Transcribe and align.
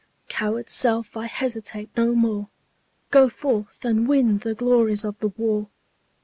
coward 0.29 0.67
self 0.67 1.15
I 1.15 1.27
hesitate 1.27 1.91
no 1.95 2.15
more; 2.15 2.49
Go 3.11 3.29
forth, 3.29 3.85
and 3.85 4.07
win 4.07 4.39
the 4.39 4.55
glories 4.55 5.05
of 5.05 5.19
the 5.19 5.27
war. 5.37 5.69